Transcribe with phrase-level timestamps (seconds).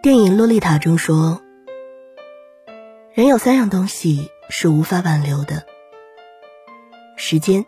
[0.00, 1.42] 电影《洛丽塔》中说
[3.14, 5.66] ：“人有三样东西是无法挽留的：
[7.16, 7.66] 时间、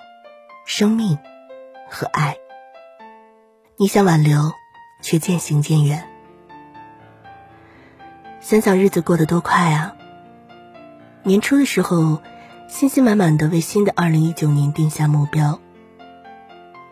[0.65, 1.19] 生命
[1.91, 2.37] 和爱。
[3.77, 4.53] 你想挽留，
[5.03, 6.09] 却渐行渐远。
[8.39, 9.97] 想想日子过得多快啊！
[11.25, 12.23] 年初的时候，
[12.69, 15.59] 信心满满的为新的二零一九年定下目标。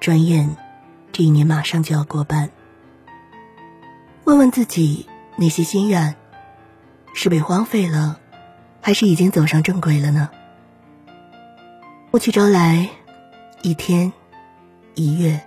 [0.01, 0.57] 转眼，
[1.13, 2.51] 这一年马上就要过半。
[4.25, 5.09] 问问自己。”
[5.41, 6.17] 那些心愿，
[7.15, 8.19] 是被荒废了，
[8.83, 10.31] 还是已经走上正轨了呢？
[12.11, 12.89] 过去招来，
[13.63, 14.13] 一天，
[14.97, 15.41] 一月，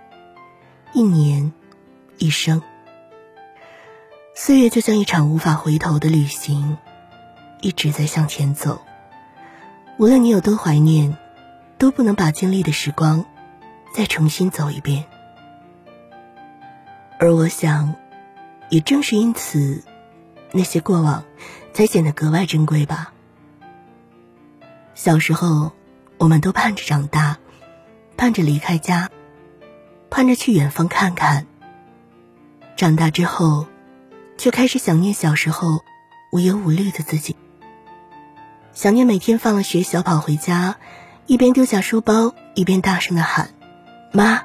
[0.94, 1.52] 一年，
[2.16, 2.62] 一生。
[4.34, 6.78] 岁月就像一场无法回头的旅行，
[7.60, 8.80] 一直在向前走。
[9.98, 11.18] 无论你有多怀念，
[11.76, 13.26] 都不能把经历的时光
[13.92, 15.04] 再重新走一遍。
[17.18, 17.94] 而我想。
[18.72, 19.84] 也正是因此，
[20.50, 21.24] 那些过往
[21.74, 23.12] 才显得格外珍贵吧。
[24.94, 25.72] 小时候，
[26.16, 27.36] 我们都盼着长大，
[28.16, 29.10] 盼着离开家，
[30.08, 31.46] 盼着去远方看看。
[32.74, 33.66] 长大之后，
[34.38, 35.84] 却开始想念小时候
[36.32, 37.36] 无忧无虑的自己，
[38.72, 40.76] 想念每天放了学小跑回家，
[41.26, 43.50] 一边丢下书包，一边大声的喊
[44.14, 44.44] “妈”，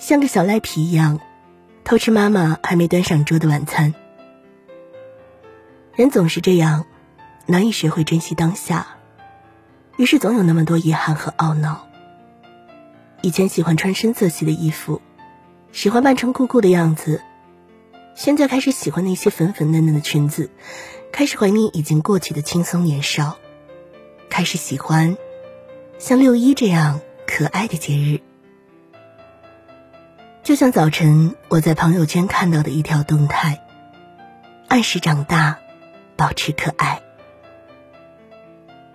[0.00, 1.20] 像个小赖皮一样。
[1.84, 3.94] 偷吃妈妈还没端上桌的晚餐。
[5.94, 6.86] 人总是这样，
[7.46, 8.96] 难以学会珍惜当下，
[9.98, 11.86] 于是总有那么多遗憾和懊恼。
[13.20, 15.02] 以前喜欢穿深色系的衣服，
[15.72, 17.22] 喜欢扮成酷酷的样子，
[18.14, 20.50] 现在开始喜欢那些粉粉嫩嫩的裙子，
[21.12, 23.36] 开始怀念已经过去的轻松年少，
[24.30, 25.18] 开始喜欢
[25.98, 28.20] 像六一这样可爱的节日。
[30.44, 33.62] 就像早晨我在朋友圈看到的一条动态，
[34.68, 35.56] 按时长大，
[36.16, 37.00] 保持可爱。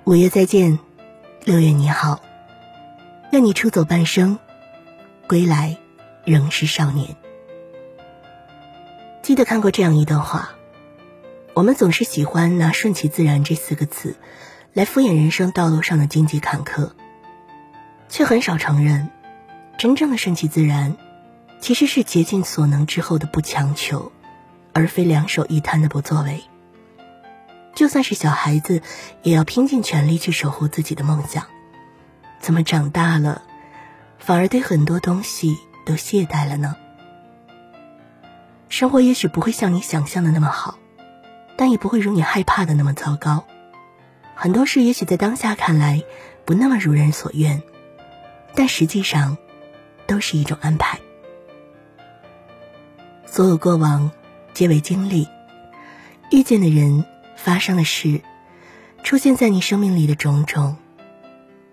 [0.03, 0.77] 五月再见，
[1.43, 2.21] 六月你好。
[3.31, 4.37] 愿你出走半生，
[5.25, 5.75] 归来
[6.23, 7.15] 仍是少年。
[9.23, 10.51] 记得看过这样一段话：
[11.55, 14.17] 我们总是喜欢拿“顺其自然”这四个字
[14.73, 16.91] 来敷衍人生道路上的荆棘坎坷，
[18.07, 19.09] 却很少承认，
[19.79, 20.95] 真正的顺其自然。
[21.59, 24.11] 其实是竭尽所能之后的不强求，
[24.73, 26.43] 而非两手一摊的不作为。
[27.75, 28.81] 就算是小孩子，
[29.23, 31.45] 也要拼尽全力去守护自己的梦想。
[32.39, 33.41] 怎么长大了，
[34.17, 36.75] 反而对很多东西都懈怠了呢？
[38.69, 40.77] 生活也许不会像你想象的那么好，
[41.57, 43.45] 但也不会如你害怕的那么糟糕。
[44.35, 46.03] 很多事也许在当下看来
[46.45, 47.61] 不那么如人所愿，
[48.55, 49.37] 但实际上
[50.07, 50.99] 都是一种安排。
[53.39, 54.11] 所有过往，
[54.53, 55.25] 皆为经历；
[56.29, 57.05] 遇见的人，
[57.37, 58.19] 发生的事，
[59.01, 60.75] 出现在你生命里的种种，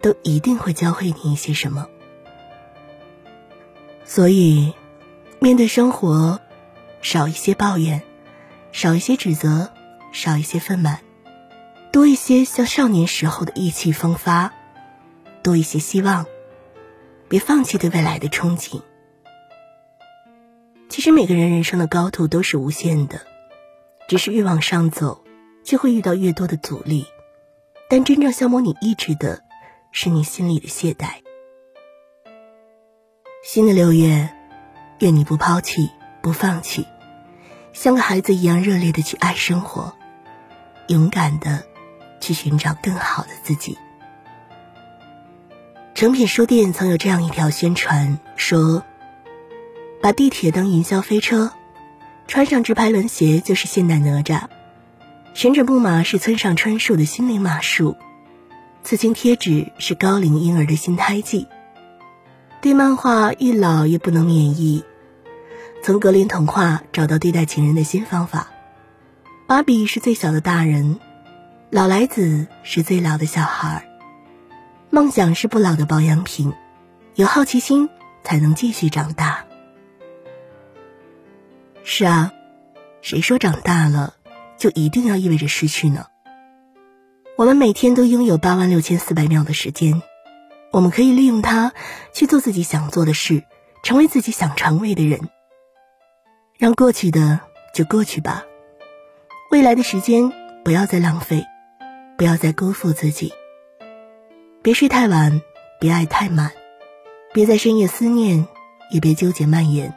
[0.01, 1.89] 都一定会教会你一些什么。
[4.05, 4.75] 所以，
[5.41, 6.39] 面对生活，
[7.03, 8.01] 少一些抱怨，
[8.71, 9.73] 少一些指责，
[10.13, 11.01] 少一些愤满，
[11.91, 14.53] 多一些像少年时候的意气风发，
[15.43, 16.27] 多一些希望，
[17.27, 18.83] 别放弃对未来的憧憬。
[20.97, 23.21] 其实每个人人生的高度都是无限的，
[24.09, 25.23] 只是越往上走，
[25.63, 27.05] 就会遇到越多的阻力。
[27.91, 29.43] 但真正消磨你意志的，
[29.93, 31.17] 是你心里的懈怠。
[33.45, 34.31] 新的六月，
[35.01, 35.91] 愿你不抛弃，
[36.23, 36.87] 不放弃，
[37.75, 39.95] 像个孩子一样热烈的去爱生活，
[40.89, 41.67] 勇敢的
[42.23, 43.77] 去寻找更好的自己。
[45.95, 48.83] 诚品书店曾有这样一条宣传说。
[50.07, 51.51] 把地铁当云霄飞车，
[52.29, 54.43] 穿上直排轮鞋就是现代哪吒，
[55.35, 57.97] 旋转木马是村上春树的心灵马术，
[58.85, 61.49] 刺青贴纸是高龄婴儿的新胎记，
[62.61, 64.85] 对漫画愈老越不能免疫，
[65.83, 68.47] 从格林童话找到对待情人的新方法，
[69.49, 71.01] 芭比是最小的大人，
[71.69, 73.89] 老来子是最老的小孩，
[74.89, 76.53] 梦想是不老的保养品，
[77.17, 77.89] 有好奇心
[78.23, 79.46] 才能继续长大。
[81.89, 82.33] 是啊，
[83.01, 84.15] 谁说长大了
[84.59, 86.07] 就一定要意味着失去呢？
[87.37, 90.03] 我们每天都拥有八万六千四百秒的时间，
[90.73, 91.73] 我们可以利用它
[92.13, 93.45] 去做自己想做的事，
[93.85, 95.29] 成为自己想成为的人。
[96.59, 97.39] 让过去的
[97.73, 98.45] 就过去吧，
[99.53, 100.33] 未来的时间
[100.65, 101.45] 不要再浪费，
[102.19, 103.33] 不要再辜负自己。
[104.61, 105.41] 别睡太晚，
[105.79, 106.51] 别爱太满，
[107.33, 108.49] 别在深夜思念，
[108.91, 109.95] 也别纠结蔓延。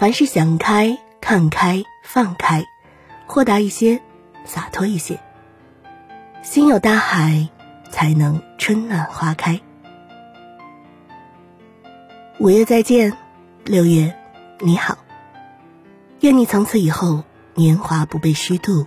[0.00, 2.64] 凡事想开、看开、放开，
[3.26, 4.00] 豁达一些，
[4.46, 5.20] 洒脱一些。
[6.40, 7.46] 心有大海，
[7.90, 9.60] 才能春暖花开。
[12.38, 13.12] 五月再见，
[13.66, 14.10] 六月
[14.60, 14.96] 你好。
[16.20, 18.86] 愿你从此以后年华不被虚度，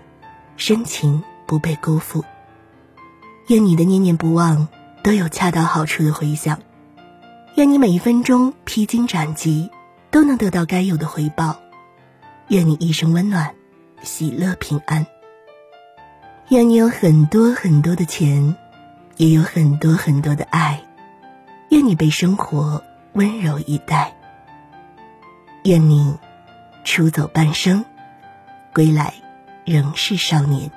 [0.57, 2.25] 深情不被辜负。
[3.50, 4.68] 愿你的念念不忘
[5.04, 6.60] 都有恰到好处的回响。
[7.54, 9.69] 愿你每一分钟披荆斩棘
[10.13, 11.60] 都能得到该有的回报。
[12.50, 13.56] 愿你一生温暖，
[14.04, 15.04] 喜乐平安。
[16.50, 18.56] 愿你有很多很多的钱，
[19.18, 20.80] 也有很多很多的爱。
[21.69, 22.81] 愿你被生活。
[23.13, 24.15] 温柔以待。
[25.65, 26.15] 愿你
[26.83, 27.86] 出走半生，
[28.74, 29.13] 归来
[29.65, 30.71] 仍是少年。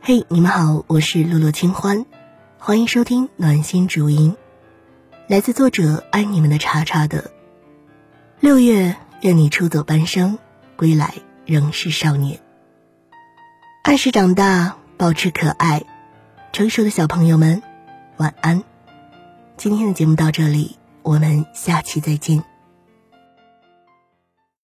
[0.00, 2.06] 嘿，你们好，我是落落清欢，
[2.58, 4.34] 欢迎收听暖心主音，
[5.28, 7.30] 来自作者爱你们的茶茶的。
[8.40, 10.38] 六月，愿你出走半生，
[10.74, 11.12] 归来
[11.44, 12.40] 仍是少年。
[13.82, 15.84] 按时长大，保持可爱，
[16.50, 17.62] 成熟的小朋友们，
[18.16, 18.64] 晚安。
[19.58, 22.42] 今天的节目到这里，我们下期再见。